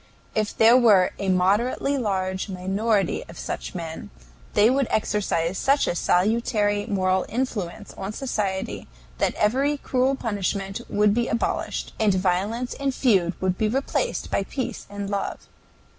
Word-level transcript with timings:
If 0.33 0.57
there 0.57 0.75
were 0.75 1.11
a 1.19 1.29
moderately 1.29 1.95
large 1.95 2.49
minority 2.49 3.23
of 3.29 3.37
such 3.37 3.75
men, 3.75 4.09
they 4.55 4.67
would 4.67 4.87
exercise 4.89 5.59
such 5.59 5.85
a 5.85 5.93
salutary 5.93 6.87
moral 6.87 7.23
influence 7.29 7.93
on 7.93 8.11
society 8.11 8.87
that 9.19 9.35
every 9.35 9.77
cruel 9.77 10.15
punishment 10.15 10.81
would 10.89 11.13
be 11.13 11.27
abolished, 11.27 11.93
and 11.99 12.15
violence 12.15 12.73
and 12.73 12.95
feud 12.95 13.39
would 13.39 13.59
be 13.59 13.67
replaced 13.67 14.31
by 14.31 14.41
peace 14.41 14.87
and 14.89 15.07
love. 15.07 15.45